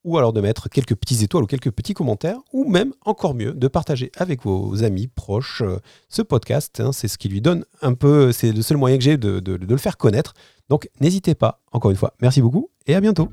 ou 0.09 0.17
alors 0.17 0.33
de 0.33 0.41
mettre 0.41 0.69
quelques 0.69 0.95
petits 0.95 1.23
étoiles 1.23 1.45
ou 1.45 1.47
quelques 1.47 1.71
petits 1.71 1.95
commentaires 1.95 2.39
ou 2.53 2.65
même 2.65 2.95
encore 3.05 3.35
mieux 3.35 3.53
de 3.53 3.69
partager 3.69 4.11
avec 4.17 4.43
vos 4.43 4.83
amis 4.83 5.07
proches 5.07 5.63
euh, 5.63 5.79
ce 6.09 6.23
podcast. 6.23 6.81
Hein. 6.81 6.93
c'est 6.93 7.09
ce 7.09 7.19
qui 7.19 7.29
lui 7.29 7.43
donne 7.43 7.65
un 7.83 7.93
peu, 7.93 8.33
c'est 8.33 8.53
le 8.53 8.63
seul 8.63 8.79
moyen 8.79 8.97
que 8.97 9.05
j'ai 9.05 9.19
de 9.19 9.41
le 9.45 9.77
faire 9.77 9.99
connaître. 9.99 10.33
Donc 10.71 10.89
n'hésitez 11.01 11.35
pas, 11.35 11.61
encore 11.73 11.91
une 11.91 11.97
fois, 11.97 12.15
merci 12.21 12.41
beaucoup 12.41 12.71
et 12.87 12.95
à 12.95 13.01
bientôt. 13.01 13.29